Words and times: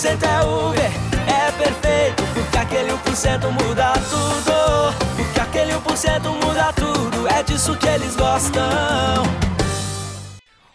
1% 0.00 0.22
é 0.22 0.42
Uber, 0.46 0.90
é 1.28 1.52
perfeito, 1.52 2.22
porque 2.32 2.56
aquele 2.56 2.90
1% 2.90 3.50
muda 3.50 3.92
tudo. 4.08 4.94
Porque 5.14 5.40
aquele 5.40 5.72
1% 5.74 6.42
muda 6.42 6.72
tudo, 6.72 7.28
é 7.28 7.42
disso 7.42 7.76
que 7.76 7.86
eles 7.86 8.16
gostam. 8.16 9.49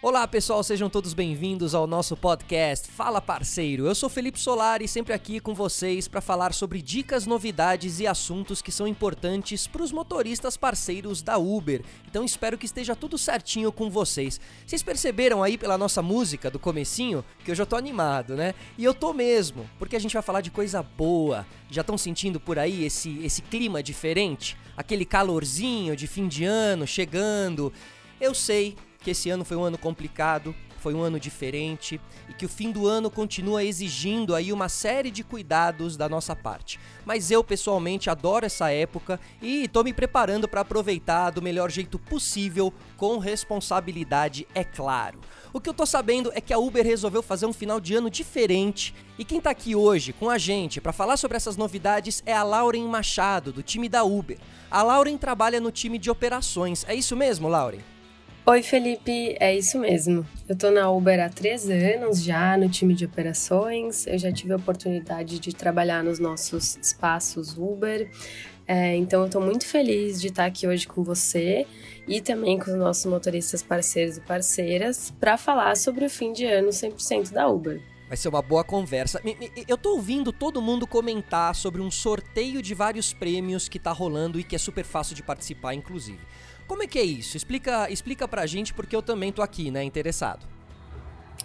Olá 0.06 0.28
pessoal, 0.28 0.64
sejam 0.64 0.88
todos 0.88 1.16
bem-vindos 1.16 1.74
ao 1.74 1.88
nosso 1.88 2.16
podcast 2.16 2.92
Fala 2.92 3.20
Parceiro. 3.20 3.88
Eu 3.88 3.96
sou 3.96 4.08
Felipe 4.08 4.40
Solari, 4.40 4.88
sempre 4.88 5.14
aqui 5.14 5.40
com 5.40 5.56
vocês 5.56 6.08
para 6.08 6.22
falar 6.22 6.54
sobre 6.54 6.80
dicas, 6.80 7.26
novidades 7.26 8.00
e 8.00 8.06
assuntos 8.06 8.62
que 8.62 8.72
são 8.72 8.88
importantes 8.88 9.66
para 9.66 9.82
os 9.82 9.92
motoristas 9.92 10.56
parceiros 10.56 11.24
da 11.24 11.40
Uber. 11.40 11.84
Então 12.08 12.24
espero 12.24 12.56
que 12.56 12.68
esteja 12.68 12.96
tudo 12.96 13.18
certinho 13.18 13.72
com 13.72 13.90
vocês. 13.90 14.40
Vocês 14.64 14.84
perceberam 14.84 15.42
aí 15.42 15.58
pela 15.58 15.76
nossa 15.76 16.04
música 16.04 16.52
do 16.52 16.60
comecinho 16.60 17.26
que 17.44 17.50
eu 17.50 17.56
já 17.56 17.66
tô 17.66 17.76
animado, 17.76 18.36
né? 18.36 18.54
E 18.78 18.84
eu 18.84 18.94
tô 18.94 19.12
mesmo, 19.12 19.68
porque 19.80 19.96
a 19.96 20.00
gente 20.00 20.14
vai 20.14 20.22
falar 20.22 20.42
de 20.42 20.52
coisa 20.52 20.84
boa. 20.84 21.48
Já 21.72 21.82
estão 21.82 21.98
sentindo 21.98 22.40
por 22.40 22.60
aí 22.60 22.86
esse 22.86 23.24
esse 23.24 23.42
clima 23.42 23.82
diferente? 23.82 24.56
Aquele 24.78 25.04
calorzinho 25.04 25.96
de 25.96 26.06
fim 26.06 26.28
de 26.28 26.44
ano 26.46 26.86
chegando. 26.86 27.74
Eu 28.22 28.34
sei, 28.34 28.78
que 29.06 29.12
esse 29.12 29.30
ano 29.30 29.46
foi 29.46 29.56
um 29.56 29.64
ano 29.64 29.78
complicado, 29.78 30.56
foi 30.80 30.96
um 30.96 31.02
ano 31.02 31.20
diferente 31.20 32.02
e 32.28 32.34
que 32.34 32.44
o 32.44 32.50
fim 32.50 32.72
do 32.72 32.88
ano 32.88 33.12
continua 33.12 33.64
exigindo 33.64 34.34
aí 34.34 34.52
uma 34.52 34.68
série 34.68 35.12
de 35.12 35.24
cuidados 35.24 35.96
da 35.96 36.10
nossa 36.10 36.36
parte. 36.36 36.80
Mas 37.06 37.30
eu 37.30 37.44
pessoalmente 37.44 38.10
adoro 38.10 38.48
essa 38.48 38.72
época 38.72 39.20
e 39.44 39.66
estou 39.66 39.84
me 39.84 39.94
preparando 39.94 40.48
para 40.48 40.62
aproveitar 40.62 41.30
do 41.30 41.40
melhor 41.40 41.70
jeito 41.70 42.00
possível, 42.00 42.74
com 42.98 43.20
responsabilidade, 43.20 44.48
é 44.56 44.64
claro. 44.64 45.20
O 45.54 45.62
que 45.62 45.70
eu 45.70 45.74
tô 45.74 45.86
sabendo 45.86 46.32
é 46.34 46.42
que 46.42 46.54
a 46.54 46.58
Uber 46.58 46.84
resolveu 46.84 47.22
fazer 47.22 47.46
um 47.46 47.54
final 47.54 47.80
de 47.80 47.94
ano 47.94 48.10
diferente 48.10 48.96
e 49.20 49.24
quem 49.24 49.40
tá 49.40 49.52
aqui 49.52 49.76
hoje 49.76 50.14
com 50.14 50.32
a 50.32 50.40
gente 50.40 50.82
para 50.82 50.92
falar 50.92 51.18
sobre 51.18 51.38
essas 51.38 51.56
novidades 51.56 52.24
é 52.26 52.34
a 52.34 52.42
Lauren 52.42 52.88
Machado, 52.88 53.54
do 53.54 53.62
time 53.62 53.88
da 53.88 54.04
Uber. 54.04 54.40
A 54.72 54.82
Lauren 54.82 55.16
trabalha 55.16 55.62
no 55.62 55.72
time 55.72 56.00
de 56.00 56.10
operações, 56.10 56.84
é 56.88 56.96
isso 56.96 57.16
mesmo, 57.16 57.48
Lauren? 57.48 57.95
Oi, 58.48 58.62
Felipe, 58.62 59.36
é 59.40 59.58
isso 59.58 59.80
mesmo. 59.80 60.24
Eu 60.48 60.56
tô 60.56 60.70
na 60.70 60.88
Uber 60.92 61.20
há 61.20 61.30
três 61.30 61.68
anos 61.68 62.24
já 62.24 62.56
no 62.56 62.70
time 62.70 62.94
de 62.94 63.04
operações. 63.04 64.06
Eu 64.06 64.20
já 64.20 64.32
tive 64.32 64.54
a 64.54 64.56
oportunidade 64.56 65.40
de 65.40 65.52
trabalhar 65.52 66.04
nos 66.04 66.20
nossos 66.20 66.78
espaços 66.80 67.58
Uber. 67.58 68.08
É, 68.68 68.96
então, 68.96 69.24
eu 69.24 69.30
tô 69.32 69.42
muito 69.42 69.66
feliz 69.66 70.22
de 70.22 70.28
estar 70.28 70.46
aqui 70.46 70.68
hoje 70.68 70.88
com 70.88 71.04
você 71.04 71.66
e 72.08 72.22
também 72.22 72.60
com 72.60 72.70
os 72.70 72.78
nossos 72.78 73.08
motoristas 73.08 73.64
parceiros 73.64 74.18
e 74.18 74.22
parceiras 74.22 75.12
para 75.20 75.38
falar 75.38 75.76
sobre 75.76 76.06
o 76.06 76.10
fim 76.10 76.32
de 76.32 76.46
ano 76.46 76.70
100% 76.70 77.32
da 77.32 77.48
Uber. 77.48 77.82
Vai 78.08 78.16
ser 78.16 78.30
uma 78.30 78.44
boa 78.44 78.64
conversa. 78.64 79.20
Eu 79.68 79.76
tô 79.76 79.96
ouvindo 79.96 80.32
todo 80.32 80.62
mundo 80.62 80.86
comentar 80.86 81.56
sobre 81.56 81.82
um 81.82 81.90
sorteio 81.90 82.62
de 82.62 82.76
vários 82.76 83.12
prêmios 83.12 83.68
que 83.68 83.80
tá 83.80 83.92
rolando 83.92 84.40
e 84.40 84.44
que 84.44 84.56
é 84.56 84.60
super 84.60 84.86
fácil 84.86 85.16
de 85.16 85.24
participar, 85.24 85.74
inclusive. 85.74 86.20
Como 86.68 86.84
é 86.84 86.88
que 86.88 86.98
é 86.98 87.04
isso? 87.04 87.38
Explica, 87.38 87.90
explica 87.90 88.28
pra 88.28 88.46
gente 88.46 88.74
porque 88.74 88.96
eu 88.96 89.02
também 89.02 89.32
tô 89.32 89.42
aqui, 89.42 89.70
né, 89.70 89.84
interessado. 89.84 90.46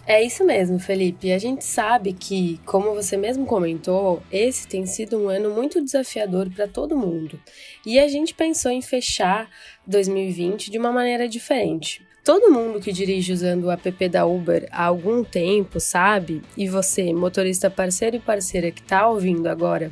É 0.07 0.21
isso 0.21 0.43
mesmo, 0.43 0.79
Felipe. 0.79 1.31
A 1.31 1.37
gente 1.37 1.63
sabe 1.63 2.13
que, 2.13 2.59
como 2.65 2.95
você 2.95 3.15
mesmo 3.15 3.45
comentou, 3.45 4.23
esse 4.31 4.67
tem 4.67 4.85
sido 4.85 5.17
um 5.17 5.29
ano 5.29 5.51
muito 5.51 5.83
desafiador 5.83 6.49
para 6.49 6.67
todo 6.67 6.97
mundo. 6.97 7.39
E 7.85 7.99
a 7.99 8.07
gente 8.07 8.33
pensou 8.33 8.71
em 8.71 8.81
fechar 8.81 9.49
2020 9.85 10.71
de 10.71 10.79
uma 10.79 10.91
maneira 10.91 11.29
diferente. 11.29 12.05
Todo 12.23 12.51
mundo 12.51 12.79
que 12.79 12.91
dirige 12.91 13.33
usando 13.33 13.65
o 13.65 13.71
app 13.71 14.09
da 14.09 14.25
Uber 14.25 14.67
há 14.71 14.85
algum 14.85 15.23
tempo 15.23 15.79
sabe, 15.79 16.41
e 16.55 16.67
você, 16.67 17.13
motorista 17.13 17.69
parceiro 17.69 18.15
e 18.15 18.19
parceira 18.19 18.71
que 18.71 18.81
está 18.81 19.07
ouvindo 19.07 19.47
agora, 19.47 19.91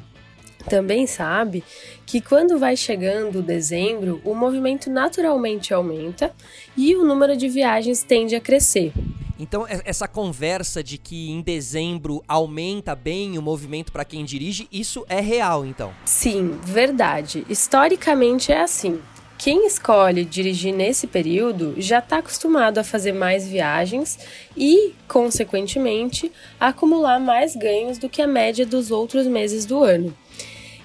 também 0.69 1.07
sabe 1.07 1.63
que 2.05 2.21
quando 2.21 2.59
vai 2.59 2.77
chegando 2.77 3.41
dezembro, 3.41 4.21
o 4.23 4.35
movimento 4.35 4.89
naturalmente 4.89 5.73
aumenta 5.73 6.31
e 6.77 6.95
o 6.95 7.03
número 7.03 7.35
de 7.35 7.49
viagens 7.49 8.03
tende 8.03 8.35
a 8.35 8.39
crescer. 8.39 8.93
Então, 9.39 9.65
essa 9.67 10.07
conversa 10.07 10.83
de 10.83 10.97
que 10.97 11.31
em 11.31 11.41
dezembro 11.41 12.21
aumenta 12.27 12.93
bem 12.93 13.37
o 13.37 13.41
movimento 13.41 13.91
para 13.91 14.05
quem 14.05 14.23
dirige, 14.25 14.67
isso 14.71 15.05
é 15.07 15.21
real, 15.21 15.65
então? 15.65 15.93
Sim, 16.05 16.59
verdade. 16.63 17.45
Historicamente 17.49 18.51
é 18.51 18.61
assim. 18.61 18.99
Quem 19.37 19.65
escolhe 19.65 20.25
dirigir 20.25 20.73
nesse 20.73 21.07
período 21.07 21.73
já 21.77 21.99
está 21.99 22.17
acostumado 22.17 22.77
a 22.77 22.83
fazer 22.83 23.13
mais 23.13 23.47
viagens 23.47 24.19
e, 24.57 24.93
consequentemente, 25.07 26.29
acumular 26.59 27.21
mais 27.21 27.55
ganhos 27.55 27.97
do 27.97 28.09
que 28.09 28.21
a 28.21 28.27
média 28.27 28.65
dos 28.65 28.91
outros 28.91 29.25
meses 29.25 29.65
do 29.65 29.81
ano. 29.81 30.13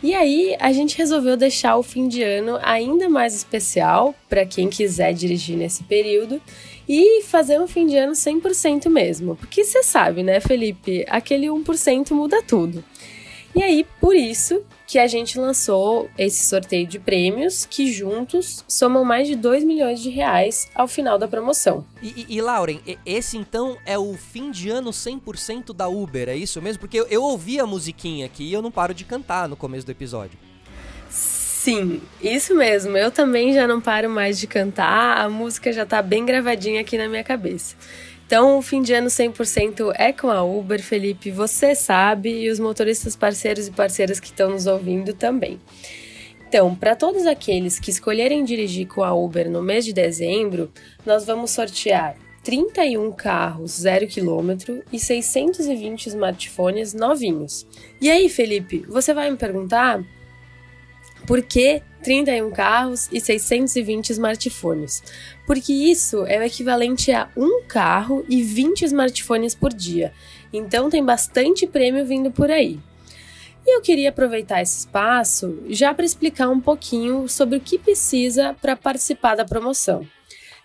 E 0.05 0.15
aí 0.15 0.55
a 0.61 0.71
gente 0.71 0.99
resolveu 0.99 1.35
deixar 1.35 1.79
o 1.79 1.83
fim 1.83 2.09
de 2.09 2.23
ano 2.23 2.59
ainda 2.63 3.09
mais 3.09 3.35
especial 3.35 4.15
para 4.29 4.45
quem 4.45 4.69
quiser 4.69 5.15
dirigir 5.15 5.57
nesse 5.57 5.83
período 5.85 6.43
e 6.87 7.23
fazer 7.23 7.59
um 7.59 7.67
fim 7.67 7.87
de 7.87 7.97
ano 7.97 8.13
100% 8.13 8.91
mesmo. 8.91 9.35
Porque 9.35 9.65
você 9.65 9.83
sabe, 9.83 10.23
né, 10.23 10.41
Felipe? 10.41 11.07
Aquele 11.09 11.47
1% 11.47 12.11
muda 12.11 12.43
tudo. 12.43 12.85
E 13.57 13.63
aí, 13.63 13.87
por 13.99 14.15
isso 14.15 14.63
que 14.87 14.99
a 14.99 15.07
gente 15.07 15.39
lançou 15.39 16.11
esse 16.19 16.47
sorteio 16.47 16.87
de 16.87 16.99
prêmios 16.99 17.67
que 17.67 17.91
juntos 17.93 18.65
somam 18.69 19.05
mais 19.05 19.27
de 19.27 19.35
2 19.35 19.65
milhões 19.65 20.01
de 20.01 20.11
reais 20.11 20.69
ao 20.75 20.87
final 20.87 21.19
da 21.19 21.27
promoção. 21.27 21.85
E, 22.03 22.27
e, 22.29 22.37
e 22.37 22.41
Lauren, 22.41 22.81
esse 23.05 23.37
então 23.37 23.77
é 23.87 23.99
o 23.99 24.15
fim 24.15 24.51
de 24.51 24.71
ano 24.71 24.91
100% 24.91 25.73
da 25.75 25.89
Uber, 25.89 26.29
é 26.29 26.37
isso 26.37 26.61
mesmo? 26.61 26.81
Porque 26.81 27.01
eu, 27.01 27.07
eu 27.07 27.23
ouvi 27.23 27.59
a 27.59 27.67
musiquinha 27.67 28.27
aqui 28.27 28.45
e 28.45 28.53
eu 28.53 28.61
não 28.61 28.71
paro 28.71 28.93
de 28.93 29.05
cantar 29.05 29.49
no 29.49 29.57
começo 29.57 29.87
do 29.87 29.93
episódio. 29.93 30.39
Sim, 31.65 32.03
isso 32.21 32.55
mesmo. 32.55 32.95
Eu 32.95 33.11
também 33.11 33.55
já 33.55 33.67
não 33.67 33.81
paro 33.81 34.11
mais 34.11 34.39
de 34.39 34.47
cantar, 34.47 35.17
a 35.17 35.31
música 35.31 35.73
já 35.73 35.87
tá 35.87 36.03
bem 36.03 36.27
gravadinha 36.27 36.83
aqui 36.83 36.99
na 36.99 37.09
minha 37.09 37.25
cabeça. 37.25 37.75
Então, 38.27 38.59
o 38.59 38.63
fim 38.63 38.81
de 38.81 38.95
ano 38.95 39.09
100% 39.09 39.93
é 39.97 40.13
com 40.13 40.31
a 40.31 40.43
Uber, 40.43 40.83
Felipe, 40.83 41.31
você 41.31 41.75
sabe, 41.75 42.31
e 42.31 42.51
os 42.51 42.59
motoristas 42.59 43.15
parceiros 43.15 43.69
e 43.69 43.71
parceiras 43.71 44.19
que 44.19 44.27
estão 44.29 44.51
nos 44.51 44.67
ouvindo 44.67 45.13
também. 45.13 45.61
Então, 46.49 46.75
para 46.75 46.97
todos 46.97 47.27
aqueles 47.27 47.79
que 47.79 47.91
escolherem 47.91 48.45
dirigir 48.45 48.87
com 48.87 49.03
a 49.03 49.13
Uber 49.13 49.51
no 49.51 49.63
mês 49.63 49.85
de 49.85 49.93
dezembro, 49.93 50.73
nós 51.05 51.27
vamos 51.27 51.51
sortear 51.51 52.17
31 52.45 53.11
carros 53.13 53.73
0 53.73 54.07
km 54.07 54.83
e 54.93 54.99
620 54.99 56.07
smartphones 56.07 56.95
novinhos. 56.95 57.67
E 58.01 58.11
aí, 58.11 58.29
Felipe, 58.29 58.85
você 58.89 59.13
vai 59.13 59.31
me 59.31 59.37
perguntar 59.37 60.05
por 61.27 61.43
que 61.43 61.83
31 62.03 62.51
carros 62.51 63.09
e 63.11 63.19
620 63.19 64.11
smartphones? 64.11 65.03
Porque 65.47 65.73
isso 65.73 66.25
é 66.27 66.39
o 66.39 66.43
equivalente 66.43 67.13
a 67.13 67.29
um 67.37 67.63
carro 67.67 68.25
e 68.29 68.43
20 68.43 68.85
smartphones 68.85 69.55
por 69.55 69.73
dia. 69.73 70.13
Então 70.53 70.89
tem 70.89 71.05
bastante 71.05 71.67
prêmio 71.67 72.05
vindo 72.07 72.31
por 72.31 72.51
aí. 72.51 72.79
E 73.67 73.77
eu 73.77 73.81
queria 73.81 74.11
aproveitar 74.11 74.61
esse 74.61 74.81
espaço 74.81 75.59
já 75.69 75.95
para 75.95 76.05
explicar 76.05 76.49
um 76.49 76.61
pouquinho 76.61 77.29
sobre 77.29 77.57
o 77.57 77.61
que 77.61 77.79
precisa 77.79 78.55
para 78.61 78.77
participar 78.77 79.35
da 79.35 79.45
promoção. 79.45 80.07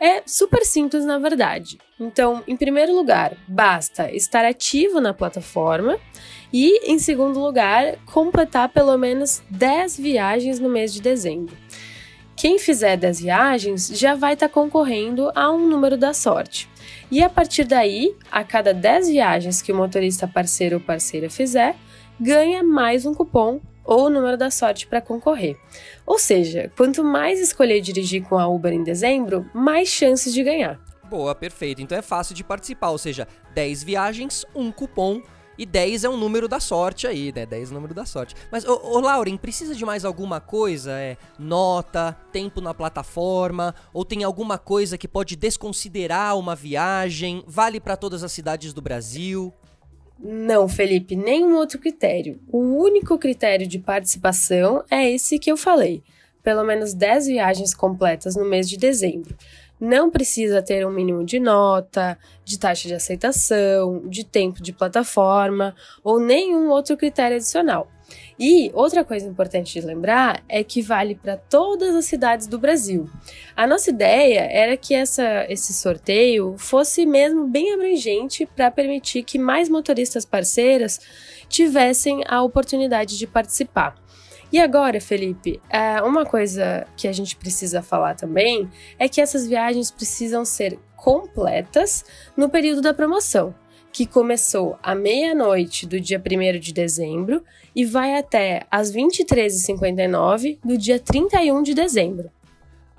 É 0.01 0.23
super 0.25 0.65
simples, 0.65 1.03
na 1.03 1.17
verdade. 1.17 1.77
Então, 1.99 2.41
em 2.47 2.55
primeiro 2.55 2.95
lugar, 2.95 3.35
basta 3.45 4.09
estar 4.13 4.45
ativo 4.45 5.01
na 5.01 5.13
plataforma 5.13 5.99
e, 6.53 6.89
em 6.89 6.97
segundo 6.97 7.37
lugar, 7.37 7.97
completar 8.05 8.69
pelo 8.69 8.97
menos 8.97 9.41
10 9.49 9.97
viagens 9.97 10.57
no 10.57 10.69
mês 10.69 10.93
de 10.93 11.01
dezembro. 11.01 11.55
Quem 12.39 12.57
fizer 12.57 12.95
10 12.95 13.19
viagens 13.19 13.87
já 13.89 14.15
vai 14.15 14.31
estar 14.31 14.47
tá 14.47 14.53
concorrendo 14.53 15.29
a 15.35 15.51
um 15.51 15.67
número 15.67 15.97
da 15.97 16.13
sorte. 16.13 16.69
E 17.11 17.21
a 17.21 17.29
partir 17.29 17.65
daí, 17.65 18.15
a 18.31 18.45
cada 18.45 18.73
10 18.73 19.09
viagens 19.09 19.61
que 19.61 19.73
o 19.73 19.75
motorista 19.75 20.25
parceiro 20.25 20.77
ou 20.77 20.81
parceira 20.81 21.29
fizer, 21.29 21.75
ganha 22.17 22.63
mais 22.63 23.05
um 23.05 23.13
cupom 23.13 23.59
ou 23.83 24.05
o 24.05 24.09
número 24.09 24.37
da 24.37 24.49
sorte 24.49 24.87
para 24.87 25.01
concorrer. 25.01 25.57
Ou 26.05 26.17
seja, 26.17 26.71
quanto 26.77 27.03
mais 27.03 27.41
escolher 27.41 27.81
dirigir 27.81 28.23
com 28.23 28.39
a 28.39 28.47
Uber 28.47 28.71
em 28.71 28.83
dezembro, 28.83 29.45
mais 29.53 29.89
chances 29.89 30.33
de 30.33 30.41
ganhar. 30.41 30.79
Boa, 31.09 31.35
perfeito. 31.35 31.81
Então 31.81 31.97
é 31.97 32.01
fácil 32.01 32.33
de 32.33 32.45
participar, 32.45 32.91
ou 32.91 32.97
seja, 32.97 33.27
10 33.53 33.83
viagens, 33.83 34.45
um 34.55 34.71
cupom 34.71 35.21
e 35.59 35.65
10 35.65 36.05
é 36.05 36.09
um 36.09 36.15
número 36.15 36.47
da 36.47 36.61
sorte 36.61 37.05
aí, 37.05 37.33
né? 37.35 37.45
10 37.45 37.67
é 37.67 37.71
o 37.71 37.75
número 37.75 37.93
da 37.93 38.05
sorte. 38.05 38.33
Mas, 38.49 38.63
ô, 38.63 38.79
ô 38.81 38.99
Lauren, 39.01 39.35
precisa 39.35 39.75
de 39.75 39.83
mais 39.83 40.05
alguma 40.05 40.39
coisa? 40.39 40.93
É 40.93 41.17
nota, 41.37 42.17
tempo 42.31 42.61
na 42.61 42.73
plataforma? 42.73 43.75
Ou 43.93 44.05
tem 44.05 44.23
alguma 44.23 44.57
coisa 44.57 44.97
que 44.97 45.05
pode 45.05 45.35
desconsiderar 45.35 46.37
uma 46.39 46.55
viagem? 46.55 47.43
Vale 47.45 47.81
para 47.81 47.97
todas 47.97 48.23
as 48.23 48.31
cidades 48.31 48.71
do 48.71 48.81
Brasil? 48.81 49.53
Não, 50.17 50.69
Felipe, 50.69 51.13
nenhum 51.17 51.57
outro 51.57 51.77
critério. 51.77 52.39
O 52.47 52.59
único 52.59 53.17
critério 53.17 53.67
de 53.67 53.79
participação 53.79 54.83
é 54.89 55.11
esse 55.11 55.37
que 55.37 55.51
eu 55.51 55.57
falei. 55.57 56.01
Pelo 56.41 56.63
menos 56.63 56.93
10 56.93 57.27
viagens 57.27 57.73
completas 57.73 58.37
no 58.37 58.45
mês 58.45 58.69
de 58.69 58.77
dezembro. 58.77 59.35
Não 59.79 60.09
precisa 60.09 60.61
ter 60.61 60.85
um 60.85 60.91
mínimo 60.91 61.23
de 61.23 61.39
nota, 61.39 62.17
de 62.43 62.59
taxa 62.59 62.87
de 62.87 62.93
aceitação, 62.93 64.01
de 64.07 64.23
tempo 64.23 64.61
de 64.61 64.73
plataforma 64.73 65.75
ou 66.03 66.19
nenhum 66.19 66.69
outro 66.69 66.97
critério 66.97 67.37
adicional. 67.37 67.87
E 68.39 68.71
outra 68.73 69.03
coisa 69.03 69.27
importante 69.27 69.73
de 69.73 69.85
lembrar 69.85 70.43
é 70.47 70.63
que 70.63 70.81
vale 70.81 71.13
para 71.13 71.37
todas 71.37 71.93
as 71.95 72.05
cidades 72.05 72.47
do 72.47 72.57
Brasil. 72.57 73.09
A 73.55 73.67
nossa 73.67 73.89
ideia 73.89 74.47
era 74.51 74.77
que 74.77 74.95
essa, 74.95 75.45
esse 75.49 75.73
sorteio 75.73 76.55
fosse 76.57 77.05
mesmo 77.05 77.47
bem 77.47 77.73
abrangente 77.73 78.45
para 78.45 78.71
permitir 78.71 79.23
que 79.23 79.37
mais 79.37 79.69
motoristas 79.69 80.25
parceiras 80.25 80.99
tivessem 81.47 82.23
a 82.27 82.41
oportunidade 82.41 83.17
de 83.17 83.27
participar. 83.27 83.95
E 84.51 84.59
agora, 84.59 84.99
Felipe, 84.99 85.61
é, 85.69 86.01
uma 86.01 86.25
coisa 86.25 86.87
que 86.97 87.07
a 87.07 87.11
gente 87.11 87.35
precisa 87.35 87.81
falar 87.81 88.15
também 88.15 88.69
é 88.97 89.07
que 89.07 89.21
essas 89.21 89.47
viagens 89.47 89.91
precisam 89.91 90.43
ser 90.43 90.79
completas 90.95 92.03
no 92.35 92.49
período 92.49 92.81
da 92.81 92.93
promoção 92.93 93.53
que 93.91 94.05
começou 94.05 94.77
à 94.83 94.93
meia-noite 94.93 95.85
do 95.85 95.99
dia 95.99 96.21
1 96.21 96.59
de 96.59 96.73
dezembro 96.73 97.43
e 97.75 97.85
vai 97.85 98.15
até 98.17 98.65
às 98.69 98.91
23h59 98.91 100.59
do 100.63 100.77
dia 100.77 100.99
31 100.99 101.63
de 101.63 101.73
dezembro. 101.73 102.31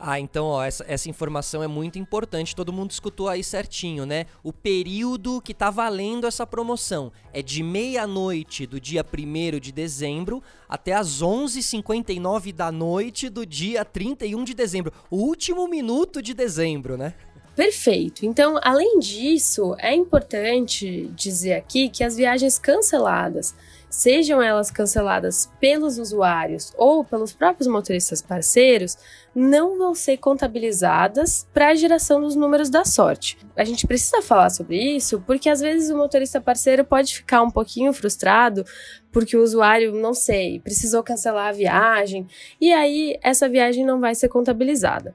Ah, 0.02 0.18
então, 0.18 0.46
ó, 0.46 0.64
essa, 0.64 0.82
essa 0.88 1.10
informação 1.10 1.62
é 1.62 1.66
muito 1.66 1.98
importante, 1.98 2.56
todo 2.56 2.72
mundo 2.72 2.90
escutou 2.90 3.28
aí 3.28 3.44
certinho, 3.44 4.06
né? 4.06 4.24
O 4.42 4.50
período 4.50 5.42
que 5.42 5.52
tá 5.52 5.68
valendo 5.68 6.26
essa 6.26 6.46
promoção 6.46 7.12
é 7.34 7.42
de 7.42 7.62
meia-noite 7.62 8.66
do 8.66 8.80
dia 8.80 9.04
1 9.04 9.60
de 9.60 9.70
dezembro 9.70 10.42
até 10.66 10.94
as 10.94 11.22
11h59 11.22 12.50
da 12.50 12.72
noite 12.72 13.28
do 13.28 13.44
dia 13.44 13.84
31 13.84 14.42
de 14.42 14.54
dezembro, 14.54 14.90
o 15.10 15.16
último 15.16 15.68
minuto 15.68 16.22
de 16.22 16.32
dezembro, 16.32 16.96
né? 16.96 17.12
Perfeito. 17.54 18.24
Então, 18.24 18.58
além 18.62 18.98
disso, 19.00 19.76
é 19.78 19.94
importante 19.94 21.10
dizer 21.14 21.52
aqui 21.52 21.90
que 21.90 22.02
as 22.02 22.16
viagens 22.16 22.58
canceladas, 22.58 23.54
sejam 23.90 24.40
elas 24.40 24.70
canceladas 24.70 25.50
pelos 25.58 25.98
usuários 25.98 26.72
ou 26.78 27.04
pelos 27.04 27.32
próprios 27.32 27.66
motoristas 27.66 28.22
parceiros, 28.22 28.96
não 29.34 29.76
vão 29.76 29.94
ser 29.94 30.16
contabilizadas 30.16 31.46
para 31.52 31.68
a 31.68 31.74
geração 31.74 32.20
dos 32.20 32.36
números 32.36 32.70
da 32.70 32.84
sorte. 32.84 33.36
A 33.56 33.64
gente 33.64 33.86
precisa 33.86 34.22
falar 34.22 34.50
sobre 34.50 34.76
isso 34.80 35.22
porque 35.26 35.48
às 35.48 35.60
vezes 35.60 35.90
o 35.90 35.96
motorista 35.96 36.40
parceiro 36.40 36.84
pode 36.84 37.16
ficar 37.16 37.42
um 37.42 37.50
pouquinho 37.50 37.92
frustrado 37.92 38.64
porque 39.12 39.36
o 39.36 39.42
usuário, 39.42 39.92
não 39.92 40.14
sei, 40.14 40.60
precisou 40.60 41.02
cancelar 41.02 41.48
a 41.48 41.52
viagem 41.52 42.28
e 42.60 42.72
aí 42.72 43.18
essa 43.22 43.48
viagem 43.48 43.84
não 43.84 44.00
vai 44.00 44.14
ser 44.14 44.28
contabilizada. 44.28 45.14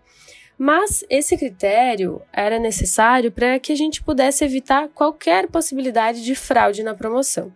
Mas 0.57 1.03
esse 1.09 1.37
critério 1.37 2.21
era 2.31 2.57
necessário 2.57 3.31
para 3.31 3.59
que 3.59 3.71
a 3.71 3.75
gente 3.75 4.01
pudesse 4.01 4.43
evitar 4.43 4.87
qualquer 4.89 5.47
possibilidade 5.47 6.23
de 6.23 6.35
fraude 6.35 6.83
na 6.83 6.93
promoção. 6.93 7.51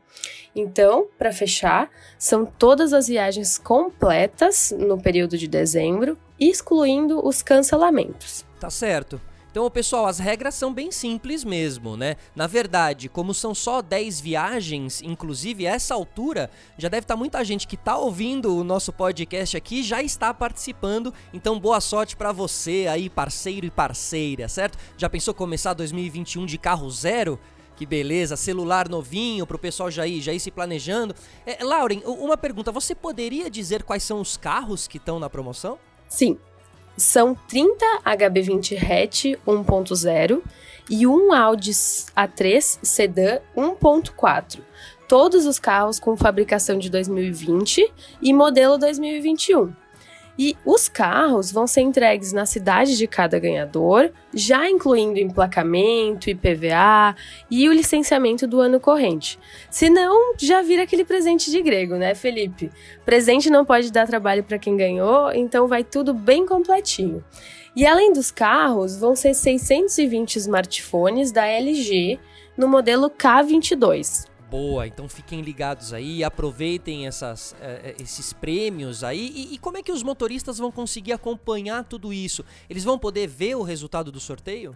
Então, 0.56 1.08
para 1.18 1.32
fechar, 1.32 1.90
são 2.18 2.46
todas 2.46 2.92
as 2.92 3.08
viagens 3.08 3.58
completas 3.58 4.76
no 4.78 5.02
período 5.02 5.38
de 5.38 5.48
dezembro, 5.48 6.18
excluindo 6.40 7.26
os 7.26 7.42
cancelamentos. 7.42 8.46
Tá 8.60 8.70
certo. 8.70 9.22
Então, 9.52 9.70
pessoal, 9.72 10.06
as 10.06 10.20
regras 10.20 10.54
são 10.54 10.72
bem 10.72 10.92
simples 10.92 11.44
mesmo, 11.44 11.98
né? 11.98 12.18
Na 12.36 12.46
verdade, 12.46 13.10
como 13.10 13.34
são 13.34 13.56
só 13.56 13.82
10 13.82 14.22
viagens, 14.22 15.02
inclusive 15.02 15.66
essa 15.66 15.96
altura, 15.96 16.52
já 16.78 16.88
deve 16.88 17.04
estar 17.04 17.16
tá 17.16 17.18
muita 17.18 17.44
gente 17.44 17.68
que 17.68 17.74
está 17.74 17.98
ouvindo 17.98 18.56
o 18.56 18.64
nosso 18.64 18.94
podcast 18.94 19.58
aqui 19.58 19.82
já 19.82 20.04
está 20.04 20.32
participando. 20.36 21.12
Então, 21.34 21.60
boa 21.60 21.82
sorte 21.82 22.16
para 22.16 22.32
você 22.32 22.86
aí, 22.88 23.10
parceiro 23.10 23.66
e 23.66 23.72
parceira, 23.72 24.48
certo? 24.48 24.78
Já 24.96 25.10
pensou 25.10 25.34
começar 25.34 25.74
2021 25.74 26.46
de 26.46 26.58
carro 26.60 26.90
zero? 26.92 27.40
Que 27.76 27.88
beleza, 27.88 28.36
celular 28.36 28.88
novinho 28.88 29.48
para 29.48 29.56
o 29.56 29.60
pessoal 29.60 29.90
já 29.90 30.06
ir, 30.06 30.22
já 30.22 30.32
ir 30.32 30.40
se 30.40 30.52
planejando. 30.52 31.16
É, 31.44 31.64
Lauren, 31.64 32.02
uma 32.06 32.38
pergunta: 32.38 32.72
você 32.72 32.94
poderia 32.94 33.50
dizer 33.50 33.82
quais 33.84 34.04
são 34.04 34.22
os 34.22 34.38
carros 34.38 34.88
que 34.88 34.98
estão 34.98 35.18
na 35.18 35.30
promoção? 35.30 35.80
Sim, 36.08 36.38
são 37.00 37.36
30 37.48 37.86
HB20 38.06 38.78
hatch 38.78 39.26
1.0 39.48 40.42
e 40.90 41.08
um 41.08 41.34
Audi 41.34 41.72
A3 41.72 42.80
sedã 42.82 43.40
1.4. 43.56 44.60
Todos 45.08 45.46
os 45.46 45.58
carros 45.58 46.00
com 46.00 46.16
fabricação 46.16 46.78
de 46.78 46.90
2020 46.90 47.92
e 48.22 48.34
modelo 48.34 48.78
2021. 48.78 49.74
E 50.42 50.56
os 50.66 50.88
carros 50.88 51.52
vão 51.52 51.68
ser 51.68 51.82
entregues 51.82 52.32
na 52.32 52.46
cidade 52.46 52.96
de 52.96 53.06
cada 53.06 53.38
ganhador, 53.38 54.10
já 54.34 54.70
incluindo 54.70 55.20
emplacamento, 55.20 56.30
IPVA 56.30 57.14
e 57.52 57.68
o 57.68 57.74
licenciamento 57.74 58.48
do 58.48 58.62
ano 58.62 58.80
corrente. 58.80 59.38
Senão, 59.70 60.34
já 60.38 60.62
vira 60.62 60.84
aquele 60.84 61.04
presente 61.04 61.52
de 61.52 61.62
grego, 61.62 61.96
né, 61.96 62.16
Felipe? 62.16 62.72
Presente 63.04 63.50
não 63.50 63.66
pode 63.66 63.92
dar 63.92 64.08
trabalho 64.08 64.42
para 64.42 64.58
quem 64.58 64.78
ganhou, 64.78 65.30
então 65.34 65.68
vai 65.68 65.84
tudo 65.84 66.14
bem 66.14 66.46
completinho. 66.46 67.22
E 67.76 67.86
além 67.86 68.14
dos 68.14 68.32
carros, 68.32 68.96
vão 68.96 69.18
ser 69.18 69.34
620 69.34 70.38
smartphones 70.38 71.34
da 71.34 71.46
LG 71.46 72.18
no 72.58 72.66
modelo 72.66 73.10
K22 73.10 74.29
boa. 74.50 74.88
Então 74.88 75.08
fiquem 75.08 75.42
ligados 75.42 75.94
aí, 75.94 76.24
aproveitem 76.24 77.08
essas, 77.08 77.52
uh, 77.54 78.02
esses 78.02 78.34
prêmios 78.34 79.04
aí. 79.04 79.32
E, 79.34 79.54
e, 79.56 79.58
como 79.58 79.78
é 79.78 79.84
que 79.84 79.92
os 79.92 80.04
motoristas 80.04 80.58
vão 80.58 80.72
conseguir 80.72 81.14
acompanhar 81.14 81.84
tudo 81.84 82.12
isso? 82.12 82.44
Eles 82.70 82.84
vão 82.84 82.98
poder 82.98 83.28
ver 83.28 83.56
o 83.56 83.62
resultado 83.62 84.12
do 84.12 84.20
sorteio? 84.20 84.76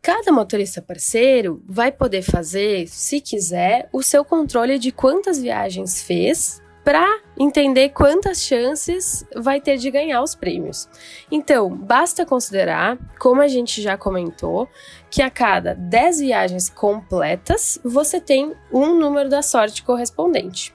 Cada 0.00 0.30
motorista 0.30 0.82
parceiro 0.82 1.62
vai 1.66 1.90
poder 1.90 2.22
fazer, 2.22 2.86
se 2.88 3.20
quiser, 3.20 3.88
o 3.92 4.02
seu 4.02 4.22
controle 4.22 4.78
de 4.78 4.92
quantas 4.92 5.40
viagens 5.40 6.02
fez 6.02 6.60
para 6.84 7.20
entender 7.38 7.88
quantas 7.88 8.42
chances 8.42 9.26
vai 9.34 9.60
ter 9.60 9.78
de 9.78 9.90
ganhar 9.90 10.22
os 10.22 10.34
prêmios. 10.34 10.86
Então, 11.30 11.74
basta 11.74 12.26
considerar, 12.26 12.98
como 13.18 13.40
a 13.40 13.48
gente 13.48 13.80
já 13.80 13.96
comentou, 13.96 14.68
que 15.10 15.22
a 15.22 15.30
cada 15.30 15.74
10 15.74 16.20
viagens 16.20 16.68
completas 16.68 17.80
você 17.82 18.20
tem 18.20 18.52
um 18.70 18.94
número 18.94 19.30
da 19.30 19.40
sorte 19.40 19.82
correspondente. 19.82 20.74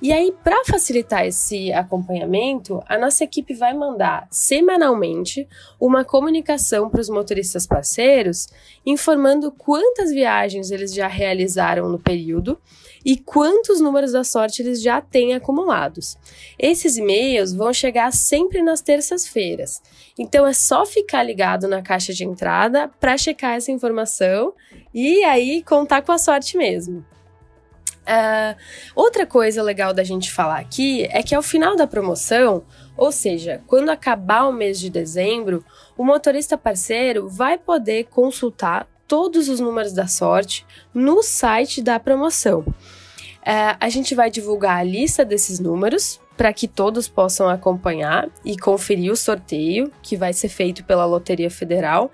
E 0.00 0.12
aí, 0.12 0.32
para 0.44 0.64
facilitar 0.64 1.26
esse 1.26 1.72
acompanhamento, 1.72 2.80
a 2.86 2.96
nossa 2.96 3.24
equipe 3.24 3.52
vai 3.52 3.74
mandar 3.74 4.28
semanalmente 4.30 5.48
uma 5.80 6.04
comunicação 6.04 6.88
para 6.88 7.00
os 7.00 7.08
motoristas 7.08 7.66
parceiros, 7.66 8.48
informando 8.86 9.50
quantas 9.50 10.12
viagens 10.12 10.70
eles 10.70 10.94
já 10.94 11.08
realizaram 11.08 11.88
no 11.88 11.98
período 11.98 12.60
e 13.08 13.16
quantos 13.16 13.80
números 13.80 14.12
da 14.12 14.22
sorte 14.22 14.60
eles 14.60 14.82
já 14.82 15.00
têm 15.00 15.32
acumulados. 15.32 16.18
Esses 16.58 16.98
e-mails 16.98 17.54
vão 17.54 17.72
chegar 17.72 18.12
sempre 18.12 18.60
nas 18.60 18.82
terças-feiras, 18.82 19.80
então 20.18 20.46
é 20.46 20.52
só 20.52 20.84
ficar 20.84 21.22
ligado 21.22 21.66
na 21.66 21.80
caixa 21.80 22.12
de 22.12 22.22
entrada 22.22 22.86
para 23.00 23.16
checar 23.16 23.54
essa 23.54 23.72
informação 23.72 24.52
e 24.92 25.24
aí 25.24 25.62
contar 25.62 26.02
com 26.02 26.12
a 26.12 26.18
sorte 26.18 26.58
mesmo. 26.58 26.98
Uh, 26.98 28.54
outra 28.94 29.24
coisa 29.24 29.62
legal 29.62 29.94
da 29.94 30.04
gente 30.04 30.30
falar 30.30 30.58
aqui 30.58 31.04
é 31.10 31.22
que 31.22 31.34
ao 31.34 31.42
final 31.42 31.76
da 31.76 31.86
promoção, 31.86 32.62
ou 32.94 33.10
seja, 33.10 33.62
quando 33.66 33.88
acabar 33.88 34.46
o 34.46 34.52
mês 34.52 34.78
de 34.78 34.90
dezembro, 34.90 35.64
o 35.96 36.04
motorista 36.04 36.58
parceiro 36.58 37.26
vai 37.26 37.56
poder 37.56 38.04
consultar 38.10 38.86
todos 39.06 39.48
os 39.48 39.60
números 39.60 39.94
da 39.94 40.06
sorte 40.06 40.66
no 40.92 41.22
site 41.22 41.80
da 41.80 41.98
promoção. 41.98 42.62
Uh, 43.48 43.72
a 43.80 43.88
gente 43.88 44.14
vai 44.14 44.30
divulgar 44.30 44.76
a 44.76 44.82
lista 44.82 45.24
desses 45.24 45.58
números 45.58 46.20
para 46.36 46.52
que 46.52 46.68
todos 46.68 47.08
possam 47.08 47.48
acompanhar 47.48 48.28
e 48.44 48.58
conferir 48.58 49.10
o 49.10 49.16
sorteio 49.16 49.90
que 50.02 50.18
vai 50.18 50.34
ser 50.34 50.50
feito 50.50 50.84
pela 50.84 51.06
Loteria 51.06 51.50
Federal 51.50 52.12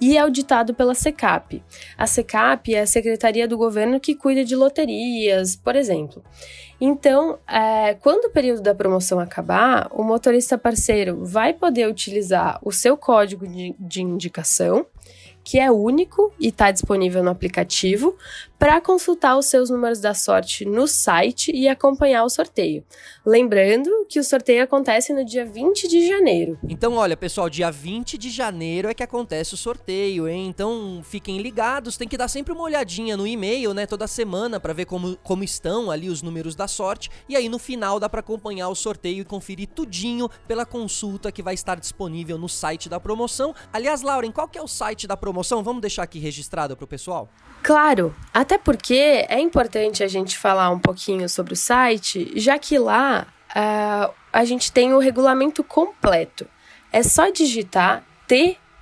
e 0.00 0.16
é 0.16 0.20
auditado 0.20 0.74
pela 0.74 0.96
SECAP. 0.96 1.62
A 1.96 2.08
SECAP 2.08 2.74
é 2.74 2.80
a 2.80 2.86
secretaria 2.86 3.46
do 3.46 3.56
governo 3.56 4.00
que 4.00 4.16
cuida 4.16 4.44
de 4.44 4.56
loterias, 4.56 5.54
por 5.54 5.76
exemplo. 5.76 6.24
Então, 6.80 7.38
é, 7.46 7.94
quando 7.94 8.24
o 8.24 8.30
período 8.30 8.60
da 8.60 8.74
promoção 8.74 9.20
acabar, 9.20 9.88
o 9.92 10.02
motorista 10.02 10.58
parceiro 10.58 11.24
vai 11.24 11.54
poder 11.54 11.86
utilizar 11.86 12.58
o 12.60 12.72
seu 12.72 12.96
código 12.96 13.46
de, 13.46 13.76
de 13.78 14.02
indicação 14.02 14.84
que 15.44 15.58
é 15.58 15.70
único 15.70 16.32
e 16.38 16.48
está 16.48 16.70
disponível 16.70 17.22
no 17.22 17.30
aplicativo, 17.30 18.16
para 18.62 18.80
consultar 18.80 19.36
os 19.36 19.46
seus 19.46 19.70
números 19.70 19.98
da 19.98 20.14
sorte 20.14 20.64
no 20.64 20.86
site 20.86 21.50
e 21.52 21.66
acompanhar 21.66 22.22
o 22.22 22.30
sorteio. 22.30 22.84
Lembrando 23.26 23.90
que 24.08 24.20
o 24.20 24.22
sorteio 24.22 24.62
acontece 24.62 25.12
no 25.12 25.24
dia 25.24 25.44
20 25.44 25.88
de 25.88 26.06
janeiro. 26.06 26.56
Então, 26.68 26.94
olha, 26.94 27.16
pessoal, 27.16 27.50
dia 27.50 27.72
20 27.72 28.16
de 28.16 28.30
janeiro 28.30 28.88
é 28.88 28.94
que 28.94 29.02
acontece 29.02 29.52
o 29.52 29.56
sorteio, 29.56 30.28
hein? 30.28 30.46
Então, 30.46 31.02
fiquem 31.02 31.38
ligados, 31.38 31.96
tem 31.96 32.06
que 32.06 32.16
dar 32.16 32.28
sempre 32.28 32.52
uma 32.52 32.62
olhadinha 32.62 33.16
no 33.16 33.26
e-mail, 33.26 33.74
né, 33.74 33.84
toda 33.84 34.06
semana 34.06 34.60
para 34.60 34.72
ver 34.72 34.84
como, 34.84 35.16
como 35.24 35.42
estão 35.42 35.90
ali 35.90 36.08
os 36.08 36.22
números 36.22 36.54
da 36.54 36.68
sorte, 36.68 37.10
e 37.28 37.34
aí 37.34 37.48
no 37.48 37.58
final 37.58 37.98
dá 37.98 38.08
para 38.08 38.20
acompanhar 38.20 38.68
o 38.68 38.76
sorteio 38.76 39.22
e 39.22 39.24
conferir 39.24 39.70
tudinho 39.70 40.28
pela 40.46 40.64
consulta 40.64 41.32
que 41.32 41.42
vai 41.42 41.54
estar 41.54 41.80
disponível 41.80 42.38
no 42.38 42.48
site 42.48 42.88
da 42.88 43.00
promoção. 43.00 43.52
Aliás, 43.72 44.02
Lauren, 44.02 44.30
qual 44.30 44.46
que 44.46 44.56
é 44.56 44.62
o 44.62 44.68
site 44.68 45.08
da 45.08 45.16
promoção? 45.16 45.64
Vamos 45.64 45.80
deixar 45.80 46.04
aqui 46.04 46.20
registrado 46.20 46.76
pro 46.76 46.86
pessoal? 46.86 47.28
Claro, 47.62 48.14
até 48.34 48.51
porque 48.58 49.26
é 49.28 49.40
importante 49.40 50.02
a 50.02 50.08
gente 50.08 50.38
falar 50.38 50.70
um 50.70 50.78
pouquinho 50.78 51.28
sobre 51.28 51.52
o 51.52 51.56
site, 51.56 52.32
já 52.36 52.58
que 52.58 52.78
lá 52.78 53.26
uh, 53.50 54.12
a 54.32 54.44
gente 54.44 54.72
tem 54.72 54.92
o 54.94 54.98
regulamento 54.98 55.62
completo. 55.62 56.46
É 56.92 57.02
só 57.02 57.30
digitar 57.30 58.04
t.uber.com 58.26 58.80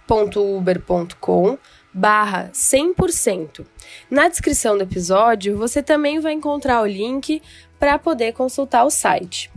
barra 1.93 2.51
100%. 2.53 3.67
Na 4.11 4.29
descrição 4.29 4.77
do 4.77 4.85
episódio, 4.85 5.57
você 5.57 5.83
também 5.83 6.21
vai 6.21 6.33
encontrar 6.33 6.83
o 6.83 6.87
link 6.87 7.43
para 7.79 7.99
poder 7.99 8.33
consultar 8.33 8.85
o 8.85 8.91
site. 8.91 9.51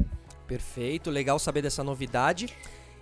Perfeito, 0.47 1.09
legal 1.09 1.37
saber 1.39 1.61
dessa 1.61 1.83
novidade. 1.83 2.49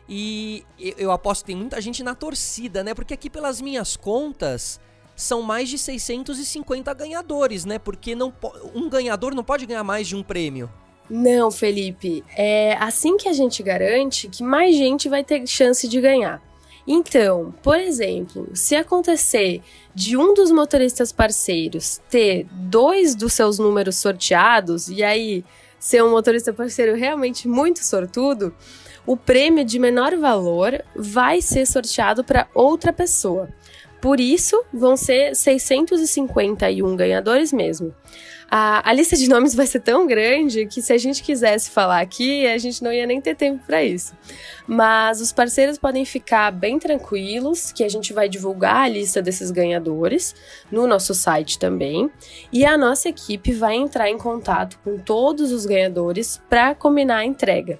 E 0.07 0.65
eu 0.97 1.11
aposto 1.11 1.41
que 1.41 1.47
tem 1.47 1.55
muita 1.55 1.79
gente 1.79 2.03
na 2.03 2.13
torcida, 2.13 2.83
né? 2.83 2.93
Porque 2.93 3.13
aqui 3.13 3.29
pelas 3.29 3.61
minhas 3.61 3.95
contas, 3.95 4.79
são 5.15 5.41
mais 5.41 5.69
de 5.69 5.77
650 5.77 6.93
ganhadores, 6.93 7.65
né? 7.65 7.77
Porque 7.77 8.15
não 8.15 8.33
um 8.73 8.89
ganhador 8.89 9.35
não 9.35 9.43
pode 9.43 9.65
ganhar 9.65 9.83
mais 9.83 10.07
de 10.07 10.15
um 10.15 10.23
prêmio. 10.23 10.69
Não, 11.09 11.51
Felipe. 11.51 12.23
É 12.37 12.73
assim 12.79 13.17
que 13.17 13.27
a 13.27 13.33
gente 13.33 13.61
garante 13.61 14.29
que 14.29 14.43
mais 14.43 14.75
gente 14.75 15.09
vai 15.09 15.23
ter 15.23 15.45
chance 15.45 15.87
de 15.87 15.99
ganhar. 15.99 16.41
Então, 16.87 17.53
por 17.61 17.77
exemplo, 17.77 18.49
se 18.53 18.75
acontecer 18.75 19.61
de 19.93 20.17
um 20.17 20.33
dos 20.33 20.51
motoristas 20.51 21.11
parceiros 21.11 22.01
ter 22.09 22.47
dois 22.51 23.13
dos 23.13 23.33
seus 23.33 23.59
números 23.59 23.97
sorteados, 23.97 24.89
e 24.89 25.03
aí 25.03 25.43
ser 25.77 26.03
um 26.03 26.11
motorista 26.11 26.53
parceiro 26.53 26.95
realmente 26.95 27.47
muito 27.47 27.83
sortudo, 27.83 28.53
o 29.05 29.17
prêmio 29.17 29.65
de 29.65 29.79
menor 29.79 30.15
valor 30.15 30.83
vai 30.95 31.41
ser 31.41 31.65
sorteado 31.65 32.23
para 32.23 32.47
outra 32.53 32.93
pessoa. 32.93 33.49
Por 34.01 34.19
isso, 34.19 34.61
vão 34.73 34.97
ser 34.97 35.35
651 35.35 36.95
ganhadores 36.95 37.53
mesmo. 37.53 37.93
A, 38.53 38.89
a, 38.89 38.91
lista 38.91 39.15
de 39.15 39.29
nomes 39.29 39.55
vai 39.55 39.65
ser 39.65 39.79
tão 39.79 40.05
grande 40.05 40.65
que 40.65 40.81
se 40.81 40.91
a 40.91 40.97
gente 40.97 41.23
quisesse 41.23 41.69
falar 41.69 42.01
aqui, 42.01 42.45
a 42.45 42.57
gente 42.57 42.83
não 42.83 42.91
ia 42.91 43.05
nem 43.05 43.21
ter 43.21 43.33
tempo 43.33 43.63
para 43.65 43.81
isso. 43.81 44.13
Mas 44.67 45.21
os 45.21 45.31
parceiros 45.31 45.77
podem 45.77 46.03
ficar 46.03 46.51
bem 46.51 46.77
tranquilos 46.77 47.71
que 47.71 47.81
a 47.81 47.87
gente 47.87 48.11
vai 48.11 48.27
divulgar 48.27 48.75
a 48.75 48.87
lista 48.89 49.21
desses 49.21 49.51
ganhadores 49.51 50.35
no 50.69 50.85
nosso 50.85 51.13
site 51.13 51.57
também, 51.57 52.11
e 52.51 52.65
a 52.65 52.77
nossa 52.77 53.07
equipe 53.07 53.53
vai 53.53 53.75
entrar 53.75 54.09
em 54.09 54.17
contato 54.17 54.77
com 54.83 54.97
todos 54.97 55.49
os 55.53 55.65
ganhadores 55.65 56.41
para 56.49 56.75
combinar 56.75 57.19
a 57.19 57.25
entrega. 57.25 57.79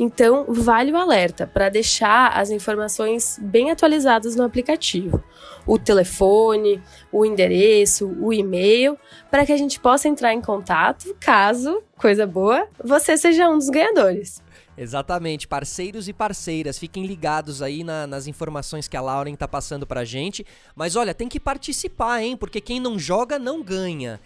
Então, 0.00 0.46
vale 0.48 0.90
o 0.90 0.96
alerta 0.96 1.46
para 1.46 1.68
deixar 1.68 2.36
as 2.36 2.50
informações 2.50 3.38
bem 3.40 3.70
atualizadas 3.70 4.34
no 4.34 4.42
aplicativo 4.42 5.22
o 5.68 5.78
telefone, 5.78 6.82
o 7.12 7.26
endereço, 7.26 8.08
o 8.20 8.32
e-mail, 8.32 8.98
para 9.30 9.44
que 9.44 9.52
a 9.52 9.56
gente 9.56 9.78
possa 9.78 10.07
entrar 10.08 10.34
em 10.34 10.40
contato 10.40 11.14
caso, 11.20 11.82
coisa 11.96 12.26
boa, 12.26 12.66
você 12.82 13.16
seja 13.16 13.48
um 13.48 13.58
dos 13.58 13.68
ganhadores. 13.68 14.42
Exatamente, 14.76 15.48
parceiros 15.48 16.08
e 16.08 16.12
parceiras, 16.12 16.78
fiquem 16.78 17.04
ligados 17.04 17.62
aí 17.62 17.82
na, 17.82 18.06
nas 18.06 18.26
informações 18.26 18.86
que 18.86 18.96
a 18.96 19.00
Lauren 19.00 19.34
tá 19.34 19.48
passando 19.48 19.86
pra 19.86 20.04
gente. 20.04 20.46
Mas 20.74 20.94
olha, 20.94 21.12
tem 21.12 21.28
que 21.28 21.40
participar, 21.40 22.22
hein? 22.22 22.36
Porque 22.36 22.60
quem 22.60 22.78
não 22.78 22.98
joga 22.98 23.38
não 23.38 23.62
ganha. 23.62 24.20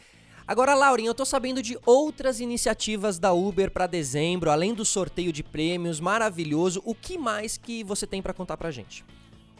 Agora, 0.47 0.75
Lauren, 0.75 1.07
eu 1.07 1.15
tô 1.15 1.25
sabendo 1.25 1.62
de 1.62 1.79
outras 1.87 2.41
iniciativas 2.41 3.19
da 3.19 3.33
Uber 3.33 3.71
para 3.71 3.87
dezembro, 3.87 4.51
além 4.51 4.75
do 4.75 4.85
sorteio 4.85 5.33
de 5.33 5.43
prêmios 5.43 6.01
maravilhoso. 6.01 6.83
O 6.85 6.95
que 6.95 7.17
mais 7.17 7.57
que 7.57 7.83
você 7.83 8.07
tem 8.07 8.21
para 8.21 8.35
contar 8.35 8.59
pra 8.59 8.71
gente? 8.71 9.05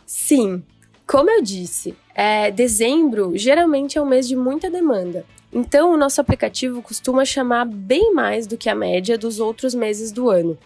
Sim, 0.05 0.63
como 1.07 1.31
eu 1.31 1.41
disse, 1.41 1.97
é, 2.15 2.51
dezembro 2.51 3.33
geralmente 3.37 3.97
é 3.97 4.03
um 4.03 4.07
mês 4.07 4.29
de 4.29 4.37
muita 4.37 4.71
demanda. 4.71 5.25
Então, 5.53 5.93
o 5.93 5.97
nosso 5.97 6.21
aplicativo 6.21 6.81
costuma 6.81 7.25
chamar 7.25 7.67
bem 7.67 8.15
mais 8.15 8.47
do 8.47 8.57
que 8.57 8.71
a 8.71 8.75
média 8.75 9.19
dos 9.19 9.39
outros 9.39 9.75
meses 9.75 10.11
do 10.11 10.31
ano. 10.31 10.59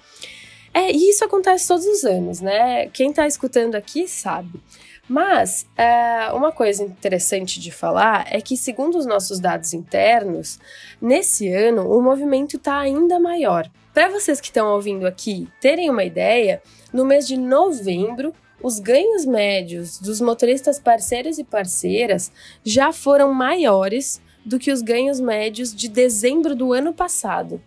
É, 0.72 0.92
e 0.92 1.10
isso 1.10 1.24
acontece 1.24 1.66
todos 1.66 1.86
os 1.86 2.04
anos, 2.04 2.40
né? 2.40 2.86
Quem 2.88 3.10
está 3.10 3.26
escutando 3.26 3.74
aqui 3.74 4.06
sabe. 4.06 4.60
Mas 5.08 5.66
é, 5.76 6.30
uma 6.32 6.52
coisa 6.52 6.82
interessante 6.82 7.60
de 7.60 7.70
falar 7.70 8.26
é 8.28 8.40
que, 8.40 8.56
segundo 8.56 8.98
os 8.98 9.06
nossos 9.06 9.40
dados 9.40 9.72
internos, 9.72 10.58
nesse 11.00 11.48
ano 11.48 11.88
o 11.88 12.02
movimento 12.02 12.56
está 12.56 12.78
ainda 12.78 13.18
maior. 13.18 13.70
Para 13.94 14.10
vocês 14.10 14.40
que 14.40 14.48
estão 14.48 14.68
ouvindo 14.68 15.06
aqui 15.06 15.48
terem 15.60 15.88
uma 15.88 16.04
ideia, 16.04 16.60
no 16.92 17.04
mês 17.04 17.26
de 17.26 17.36
novembro 17.36 18.34
os 18.62 18.78
ganhos 18.78 19.24
médios 19.24 19.98
dos 19.98 20.20
motoristas 20.20 20.78
parceiros 20.78 21.38
e 21.38 21.44
parceiras 21.44 22.32
já 22.64 22.92
foram 22.92 23.32
maiores 23.32 24.20
do 24.46 24.58
que 24.58 24.70
os 24.70 24.80
ganhos 24.80 25.20
médios 25.20 25.74
de 25.74 25.88
dezembro 25.88 26.54
do 26.54 26.72
ano 26.72 26.94
passado. 26.94 27.60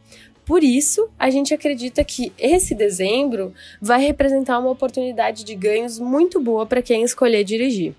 Por 0.45 0.63
isso, 0.63 1.09
a 1.19 1.29
gente 1.29 1.53
acredita 1.53 2.03
que 2.03 2.33
esse 2.39 2.73
dezembro 2.73 3.53
vai 3.79 4.01
representar 4.01 4.57
uma 4.57 4.71
oportunidade 4.71 5.43
de 5.43 5.53
ganhos 5.53 5.99
muito 5.99 6.39
boa 6.39 6.65
para 6.65 6.81
quem 6.81 7.03
escolher 7.03 7.43
dirigir. 7.43 7.93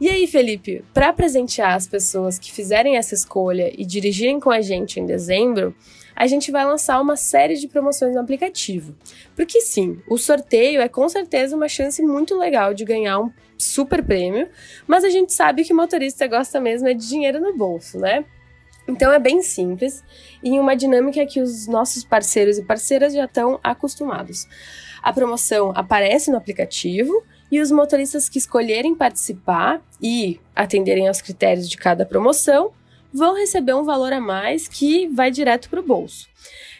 E 0.00 0.08
aí, 0.08 0.26
Felipe, 0.28 0.84
para 0.94 1.12
presentear 1.12 1.74
as 1.74 1.88
pessoas 1.88 2.38
que 2.38 2.52
fizerem 2.52 2.96
essa 2.96 3.14
escolha 3.14 3.72
e 3.76 3.84
dirigirem 3.84 4.38
com 4.38 4.50
a 4.50 4.60
gente 4.60 5.00
em 5.00 5.06
dezembro, 5.06 5.74
a 6.14 6.26
gente 6.26 6.50
vai 6.50 6.64
lançar 6.64 7.00
uma 7.00 7.16
série 7.16 7.56
de 7.56 7.66
promoções 7.66 8.14
no 8.14 8.20
aplicativo. 8.20 8.94
Porque 9.34 9.60
sim, 9.60 9.98
o 10.08 10.16
sorteio 10.16 10.80
é 10.80 10.88
com 10.88 11.08
certeza 11.08 11.56
uma 11.56 11.68
chance 11.68 12.02
muito 12.02 12.36
legal 12.36 12.74
de 12.74 12.84
ganhar 12.84 13.18
um 13.18 13.30
super 13.58 14.04
prêmio, 14.04 14.48
mas 14.86 15.04
a 15.04 15.10
gente 15.10 15.32
sabe 15.32 15.64
que 15.64 15.72
o 15.72 15.76
motorista 15.76 16.26
gosta 16.26 16.60
mesmo 16.60 16.88
é 16.88 16.94
de 16.94 17.08
dinheiro 17.08 17.40
no 17.40 17.56
bolso, 17.56 17.98
né? 17.98 18.24
Então 18.88 19.12
é 19.12 19.18
bem 19.18 19.42
simples 19.42 20.02
e 20.42 20.58
uma 20.58 20.74
dinâmica 20.74 21.26
que 21.26 21.40
os 21.40 21.66
nossos 21.66 22.04
parceiros 22.04 22.56
e 22.56 22.62
parceiras 22.62 23.12
já 23.12 23.26
estão 23.26 23.60
acostumados. 23.62 24.46
A 25.02 25.12
promoção 25.12 25.72
aparece 25.74 26.30
no 26.30 26.38
aplicativo 26.38 27.22
e 27.50 27.60
os 27.60 27.70
motoristas 27.70 28.28
que 28.28 28.38
escolherem 28.38 28.94
participar 28.94 29.82
e 30.02 30.40
atenderem 30.56 31.06
aos 31.06 31.20
critérios 31.20 31.68
de 31.68 31.76
cada 31.76 32.06
promoção 32.06 32.72
vão 33.12 33.36
receber 33.36 33.74
um 33.74 33.84
valor 33.84 34.12
a 34.12 34.20
mais 34.20 34.68
que 34.68 35.06
vai 35.08 35.30
direto 35.30 35.68
para 35.68 35.80
o 35.80 35.86
bolso. 35.86 36.28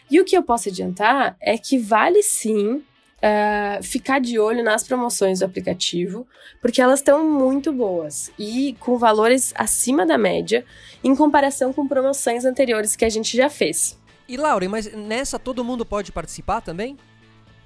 E 0.09 0.19
o 0.19 0.25
que 0.25 0.35
eu 0.35 0.43
posso 0.43 0.69
adiantar 0.69 1.37
é 1.39 1.57
que 1.57 1.77
vale 1.77 2.23
sim 2.23 2.83
Uh, 3.19 3.83
ficar 3.83 4.21
de 4.21 4.39
olho 4.39 4.63
nas 4.63 4.83
promoções 4.83 5.39
do 5.39 5.45
aplicativo, 5.45 6.25
porque 6.61 6.81
elas 6.81 6.99
estão 6.99 7.29
muito 7.29 7.73
boas 7.73 8.31
e 8.39 8.77
com 8.79 8.97
valores 8.97 9.51
acima 9.57 10.05
da 10.05 10.17
média 10.17 10.63
em 11.03 11.13
comparação 11.13 11.73
com 11.73 11.85
promoções 11.85 12.45
anteriores 12.45 12.95
que 12.95 13.03
a 13.03 13.09
gente 13.09 13.35
já 13.35 13.49
fez. 13.49 13.99
E 14.25 14.37
Laura, 14.37 14.69
mas 14.69 14.93
nessa 14.93 15.37
todo 15.37 15.65
mundo 15.65 15.85
pode 15.85 16.13
participar 16.13 16.61
também? 16.61 16.95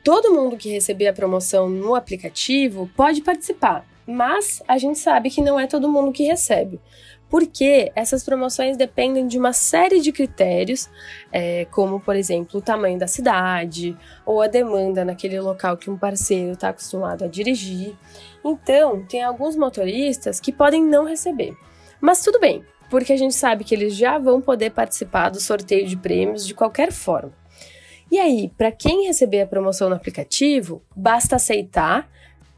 Todo 0.03 0.33
mundo 0.33 0.57
que 0.57 0.69
receber 0.69 1.07
a 1.07 1.13
promoção 1.13 1.69
no 1.69 1.93
aplicativo 1.93 2.89
pode 2.95 3.21
participar, 3.21 3.85
mas 4.07 4.63
a 4.67 4.77
gente 4.77 4.97
sabe 4.97 5.29
que 5.29 5.41
não 5.41 5.59
é 5.59 5.67
todo 5.67 5.87
mundo 5.87 6.11
que 6.11 6.23
recebe 6.23 6.79
porque 7.33 7.91
essas 7.95 8.23
promoções 8.23 8.77
dependem 8.77 9.25
de 9.25 9.39
uma 9.39 9.53
série 9.53 9.99
de 10.01 10.11
critérios, 10.11 10.87
é, 11.31 11.65
como, 11.71 11.99
por 11.99 12.15
exemplo, 12.15 12.59
o 12.59 12.61
tamanho 12.61 12.99
da 12.99 13.07
cidade 13.07 13.97
ou 14.23 14.39
a 14.39 14.45
demanda 14.45 15.03
naquele 15.03 15.39
local 15.39 15.75
que 15.75 15.89
um 15.89 15.97
parceiro 15.97 16.51
está 16.51 16.69
acostumado 16.69 17.23
a 17.23 17.27
dirigir. 17.27 17.95
Então, 18.45 19.03
tem 19.07 19.23
alguns 19.23 19.55
motoristas 19.55 20.39
que 20.39 20.51
podem 20.51 20.83
não 20.83 21.05
receber. 21.05 21.57
Mas 21.99 22.21
tudo 22.21 22.39
bem, 22.39 22.63
porque 22.87 23.13
a 23.13 23.17
gente 23.17 23.33
sabe 23.33 23.63
que 23.63 23.73
eles 23.73 23.95
já 23.95 24.19
vão 24.19 24.39
poder 24.39 24.69
participar 24.69 25.29
do 25.29 25.39
sorteio 25.39 25.87
de 25.87 25.97
prêmios 25.97 26.45
de 26.45 26.53
qualquer 26.53 26.91
forma. 26.91 27.33
E 28.11 28.19
aí, 28.19 28.51
para 28.55 28.71
quem 28.71 29.07
receber 29.07 29.41
a 29.41 29.47
promoção 29.47 29.89
no 29.89 29.95
aplicativo, 29.95 30.83
basta 30.95 31.37
aceitar 31.37 32.07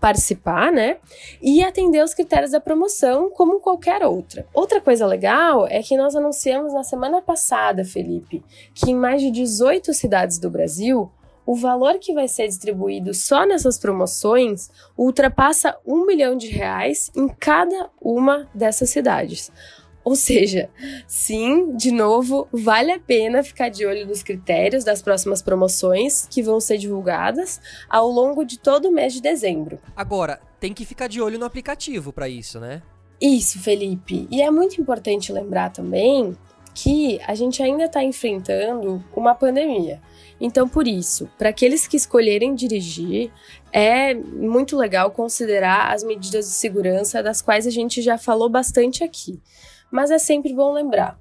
participar, 0.06 0.72
né? 0.72 0.98
E 1.42 1.64
atender 1.64 2.04
os 2.04 2.14
critérios 2.14 2.52
da 2.52 2.60
promoção 2.60 3.32
como 3.32 3.60
qualquer 3.60 4.06
outra. 4.06 4.46
Outra 4.54 4.80
coisa 4.80 5.04
legal 5.04 5.66
é 5.66 5.82
que 5.82 5.98
nós 5.98 6.16
anunciamos 6.16 6.76
na 6.76 6.84
semana 6.84 7.24
passada, 7.24 7.84
Felipe, 7.84 8.44
que 8.76 8.92
em 8.92 8.96
mais 8.96 9.20
de 9.20 9.32
18 9.32 9.96
cidades 9.96 10.38
do 10.38 10.48
Brasil, 10.48 11.12
o 11.44 11.56
valor 11.56 11.98
que 11.98 12.14
vai 12.14 12.28
ser 12.28 12.48
distribuído 12.48 13.16
só 13.16 13.48
nessas 13.48 13.80
promoções 13.80 14.70
ultrapassa 14.96 15.76
um 15.84 16.06
milhão 16.06 16.38
de 16.38 16.50
reais 16.50 17.10
em 17.16 17.28
cada 17.28 17.90
uma 18.00 18.48
dessas 18.54 18.92
cidades. 18.92 19.52
Ou 20.06 20.16
seja, 20.16 20.70
sim, 21.08 21.76
de 21.76 21.92
novo, 21.92 22.48
vale 22.52 22.92
a 22.92 23.00
pena 23.00 23.44
ficar 23.44 23.70
de 23.70 23.88
olho 23.88 24.06
nos 24.06 24.22
critérios 24.22 24.84
das 24.84 25.02
próximas 25.02 25.42
promoções 25.42 26.28
que 26.30 26.44
vão 26.44 26.60
ser 26.60 26.78
divulgadas 26.78 27.60
ao 27.90 28.08
longo 28.08 28.46
de 28.46 28.60
todo 28.60 28.88
o 28.88 28.92
mês 28.92 29.14
de 29.14 29.22
dezembro. 29.22 29.80
Agora, 29.96 30.40
tem 30.60 30.76
que 30.76 30.86
ficar 30.86 31.08
de 31.08 31.20
olho 31.20 31.40
no 31.40 31.46
aplicativo 31.46 32.14
para 32.14 32.30
isso, 32.30 32.60
né? 32.60 32.84
Isso, 33.20 33.60
Felipe. 33.60 34.28
E 34.30 34.44
é 34.44 34.52
muito 34.52 34.80
importante 34.80 35.34
lembrar 35.34 35.72
também 35.72 36.38
que 36.76 37.20
a 37.26 37.34
gente 37.34 37.64
ainda 37.64 37.86
está 37.86 38.04
enfrentando 38.04 39.04
uma 39.16 39.34
pandemia. 39.34 40.00
Então, 40.40 40.68
por 40.68 40.88
isso, 40.88 41.28
para 41.38 41.50
aqueles 41.50 41.88
que 41.88 41.98
escolherem 41.98 42.54
dirigir, 42.54 43.32
é 43.72 44.14
muito 44.14 44.78
legal 44.78 45.10
considerar 45.10 45.94
as 45.94 46.04
medidas 46.04 46.46
de 46.46 46.52
segurança 46.52 47.24
das 47.24 47.42
quais 47.42 47.66
a 47.66 47.72
gente 47.72 48.02
já 48.04 48.18
falou 48.18 48.50
bastante 48.50 49.04
aqui. 49.04 49.42
Mas 49.96 50.12
é 50.12 50.20
sempre 50.20 50.54
bom 50.54 50.74
lembrar. 50.74 51.18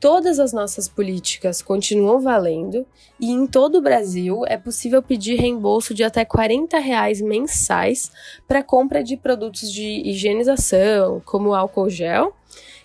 Todas 0.00 0.40
as 0.40 0.50
nossas 0.50 0.88
políticas 0.88 1.60
continuam 1.60 2.18
valendo 2.18 2.86
e 3.20 3.30
em 3.30 3.46
todo 3.46 3.76
o 3.76 3.82
Brasil 3.82 4.42
é 4.46 4.56
possível 4.56 5.02
pedir 5.02 5.38
reembolso 5.38 5.92
de 5.92 6.02
até 6.02 6.24
40 6.24 6.78
reais 6.78 7.20
mensais 7.20 8.10
para 8.48 8.62
compra 8.62 9.04
de 9.04 9.18
produtos 9.18 9.70
de 9.70 10.00
higienização, 10.08 11.20
como 11.26 11.52
álcool 11.54 11.90
gel, 11.90 12.34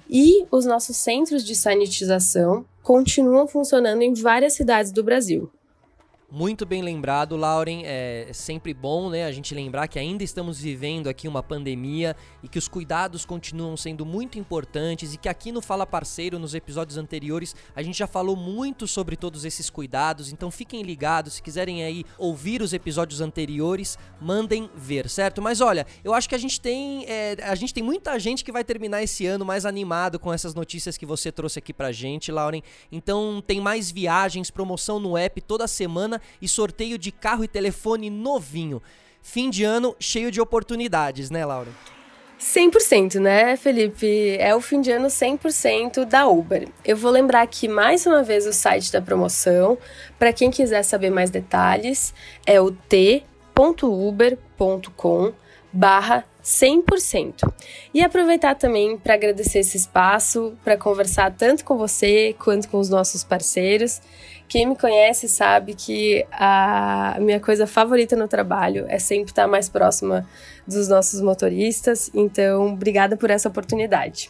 e 0.10 0.46
os 0.52 0.66
nossos 0.66 0.98
centros 0.98 1.46
de 1.46 1.56
sanitização 1.56 2.66
continuam 2.84 3.48
funcionando 3.48 4.02
em 4.02 4.14
várias 4.14 4.52
cidades 4.52 4.92
do 4.92 5.02
Brasil. 5.02 5.50
Muito 6.34 6.66
bem 6.66 6.82
lembrado, 6.82 7.36
Lauren. 7.36 7.82
É 7.84 8.30
sempre 8.32 8.74
bom, 8.74 9.10
né, 9.10 9.26
a 9.26 9.34
gente 9.34 9.54
lembrar 9.54 9.90
que 9.90 10.00
ainda 10.00 10.24
estamos 10.24 10.62
vivendo 10.62 11.10
aqui 11.10 11.28
uma 11.28 11.44
pandemia 11.44 12.16
e 12.42 12.48
que 12.48 12.58
os 12.58 12.70
cuidados 12.70 13.26
continuam 13.26 13.76
sendo 13.76 14.06
muito 14.06 14.40
importantes 14.40 15.14
e 15.14 15.18
que 15.18 15.28
aqui 15.28 15.52
no 15.52 15.62
Fala 15.62 15.86
Parceiro, 15.86 16.40
nos 16.40 16.56
episódios 16.56 16.98
anteriores, 16.98 17.54
a 17.76 17.84
gente 17.84 17.98
já 17.98 18.08
falou 18.08 18.38
muito 18.38 18.88
sobre 18.88 19.18
todos 19.18 19.44
esses 19.44 19.70
cuidados. 19.70 20.32
Então 20.32 20.50
fiquem 20.50 20.84
ligados, 20.84 21.34
se 21.34 21.42
quiserem 21.44 21.84
aí 21.84 22.06
ouvir 22.18 22.62
os 22.62 22.72
episódios 22.72 23.20
anteriores, 23.20 24.00
mandem 24.22 24.70
ver, 24.74 25.10
certo? 25.10 25.42
Mas 25.42 25.60
olha, 25.60 25.86
eu 26.02 26.14
acho 26.14 26.30
que 26.30 26.36
a 26.36 26.38
gente 26.38 26.62
tem, 26.62 27.04
é, 27.10 27.36
a 27.42 27.56
gente 27.56 27.74
tem 27.74 27.84
muita 27.84 28.18
gente 28.18 28.42
que 28.46 28.54
vai 28.54 28.64
terminar 28.64 29.04
esse 29.04 29.26
ano 29.26 29.44
mais 29.44 29.66
animado 29.66 30.18
com 30.18 30.32
essas 30.32 30.56
notícias 30.56 30.98
que 30.98 31.06
você 31.06 31.30
trouxe 31.30 31.60
aqui 31.60 31.74
pra 31.74 31.92
gente, 31.92 32.32
Lauren. 32.32 32.62
Então 32.90 33.44
tem 33.46 33.60
mais 33.60 33.92
viagens, 33.92 34.50
promoção 34.50 34.98
no 34.98 35.18
app 35.18 35.42
toda 35.42 35.68
e 36.42 36.48
sorteio 36.48 36.98
de 36.98 37.12
carro 37.12 37.44
e 37.44 37.48
telefone 37.48 38.10
novinho. 38.10 38.82
Fim 39.22 39.50
de 39.50 39.64
ano 39.64 39.96
cheio 40.00 40.32
de 40.32 40.42
oportunidades, 40.42 41.30
né, 41.30 41.46
Laura? 41.46 41.72
100%, 42.42 43.20
né, 43.20 43.56
Felipe? 43.56 44.36
É 44.40 44.56
o 44.56 44.62
fim 44.62 44.82
de 44.82 44.92
ano 44.92 45.08
100% 45.08 46.06
da 46.06 46.28
Uber. 46.28 46.68
Eu 46.84 46.98
vou 46.98 47.12
lembrar 47.12 47.44
aqui 47.44 47.68
mais 47.68 48.08
uma 48.08 48.24
vez 48.24 48.48
o 48.48 48.54
site 48.54 48.92
da 48.92 49.00
promoção. 49.00 49.78
Para 50.18 50.34
quem 50.34 50.50
quiser 50.50 50.82
saber 50.82 51.12
mais 51.12 51.30
detalhes, 51.30 52.16
é 52.46 52.60
o 52.60 52.72
t.uber.com 52.72 53.22
barra 55.72 56.26
100%. 56.44 57.52
E 57.94 58.02
aproveitar 58.02 58.56
também 58.56 58.98
para 58.98 59.14
agradecer 59.14 59.60
esse 59.60 59.78
espaço, 59.78 60.54
para 60.64 60.78
conversar 60.78 61.32
tanto 61.32 61.64
com 61.64 61.78
você 61.78 62.36
quanto 62.40 62.68
com 62.70 62.80
os 62.80 62.90
nossos 62.90 63.24
parceiros. 63.24 64.02
Quem 64.48 64.66
me 64.66 64.76
conhece 64.76 65.30
sabe 65.30 65.74
que 65.74 66.26
a 66.32 67.18
minha 67.22 67.40
coisa 67.40 67.66
favorita 67.66 68.16
no 68.16 68.28
trabalho 68.28 68.86
é 68.90 69.00
sempre 69.00 69.32
estar 69.32 69.48
mais 69.48 69.70
próxima 69.70 70.28
dos 70.68 70.88
nossos 70.90 71.22
motoristas. 71.22 72.12
Então, 72.14 72.74
obrigada 72.74 73.16
por 73.16 73.30
essa 73.30 73.48
oportunidade. 73.48 74.30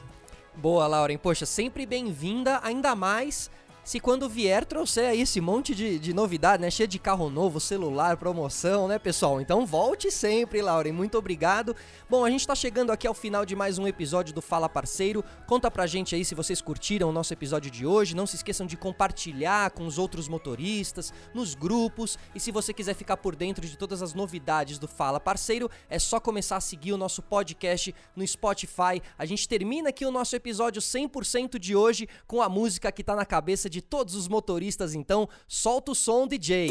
Boa, 0.56 0.86
Lauren. 0.86 1.18
Poxa, 1.18 1.46
sempre 1.46 1.88
bem-vinda, 1.88 2.60
ainda 2.62 2.94
mais 2.94 3.50
se 3.84 4.00
quando 4.00 4.30
vier 4.30 4.64
trouxer 4.64 5.10
aí 5.10 5.22
esse 5.22 5.42
monte 5.42 5.74
de, 5.74 5.98
de 5.98 6.14
novidade, 6.14 6.62
né? 6.62 6.70
Cheio 6.70 6.88
de 6.88 7.00
carro 7.00 7.30
novo, 7.30 7.60
celular, 7.60 8.16
promoção, 8.16 8.88
né, 8.88 9.00
pessoal? 9.00 9.42
Então 9.42 9.66
volte 9.66 10.12
sempre, 10.12 10.62
Lauren. 10.62 10.92
Muito 10.92 11.18
obrigado. 11.18 11.76
Bom, 12.10 12.24
a 12.24 12.30
gente 12.30 12.46
tá 12.46 12.54
chegando 12.54 12.92
aqui 12.92 13.08
ao 13.08 13.14
final 13.14 13.46
de 13.46 13.56
mais 13.56 13.80
um 13.80 13.88
episódio 13.88 14.34
do 14.34 14.42
Fala 14.42 14.70
Parceiro. 14.70 15.24
Conta 15.48 15.72
pra 15.72 15.88
gente 15.88 16.14
aí 16.14 16.24
se 16.24 16.36
vocês 16.36 16.62
curtiram 16.62 17.10
o 17.10 17.12
nosso 17.12 17.34
episódio 17.34 17.72
de 17.72 17.86
hoje. 17.86 18.16
Não 18.16 18.28
se 18.28 18.36
esqueçam 18.36 18.68
de 18.68 18.78
compartilhar 18.78 19.72
com 19.72 19.88
os 19.88 19.98
outros 19.98 20.28
motoristas, 20.28 21.12
nos 21.34 21.56
grupos. 21.56 22.20
E 22.36 22.40
se 22.40 22.52
você 22.52 22.74
quiser 22.74 22.94
ficar 22.94 23.18
por 23.18 23.36
dentro 23.36 23.66
de 23.66 23.78
todas 23.78 24.04
as 24.04 24.14
novidades 24.14 24.78
do 24.78 24.88
Fala 24.88 25.20
Parceiro, 25.20 25.70
é 25.90 25.98
só 25.98 26.20
começar 26.20 26.58
a 26.58 26.62
seguir 26.62 26.94
o 26.94 26.98
nosso 26.98 27.22
podcast 27.24 27.96
no 28.16 28.26
Spotify. 28.28 29.02
A 29.18 29.26
gente 29.26 29.48
termina 29.48 29.90
aqui 29.90 30.06
o 30.06 30.12
nosso 30.12 30.36
episódio 30.36 30.82
100% 30.82 31.58
de 31.58 31.76
hoje 31.76 32.08
com 32.28 32.42
a 32.42 32.50
música 32.50 32.92
que 32.92 33.04
tá 33.04 33.16
na 33.16 33.26
cabeça 33.26 33.71
de 33.72 33.82
todos 33.82 34.14
os 34.16 34.28
motoristas, 34.28 34.94
então 34.94 35.28
solta 35.48 35.92
o 35.92 35.96
som, 35.96 36.28
DJ. 36.28 36.68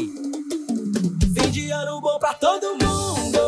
Fim 1.33 1.51
de 1.51 1.71
ano 1.71 1.99
bom 1.99 2.19
pra 2.19 2.35
todo 2.35 2.73
mundo, 2.73 3.39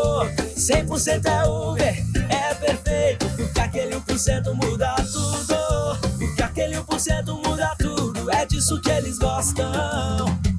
100% 0.57 1.25
é 1.25 1.47
Uber, 1.47 1.95
é 2.29 2.55
perfeito, 2.55 3.25
porque 3.37 3.59
aquele 3.61 3.95
1% 3.95 4.53
muda 4.53 4.95
tudo, 4.95 6.17
porque 6.17 6.41
aquele 6.41 6.75
1% 6.77 7.47
muda 7.47 7.75
tudo, 7.77 8.31
é 8.31 8.45
disso 8.45 8.81
que 8.81 8.89
eles 8.89 9.19
gostam. 9.19 10.52